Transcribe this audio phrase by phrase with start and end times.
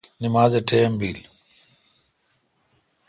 [0.23, 1.19] نماز ٹیم بیل۔